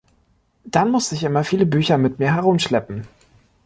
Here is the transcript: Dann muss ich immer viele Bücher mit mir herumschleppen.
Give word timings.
Dann 0.65 0.89
muss 0.89 1.11
ich 1.11 1.21
immer 1.21 1.43
viele 1.43 1.67
Bücher 1.67 1.99
mit 1.99 2.17
mir 2.17 2.33
herumschleppen. 2.33 3.05